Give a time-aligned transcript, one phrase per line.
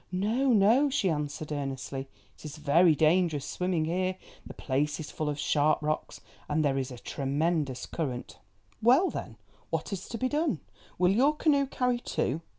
[0.11, 5.29] "No, no," she answered earnestly, "it is very dangerous swimming here; the place is full
[5.29, 8.39] of sharp rocks, and there is a tremendous current."
[8.81, 9.37] "Well, then,
[9.69, 10.59] what is to be done?
[10.97, 12.41] Will your canoe carry two?